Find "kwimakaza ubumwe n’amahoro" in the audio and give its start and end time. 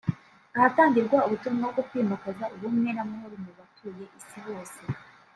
1.89-3.35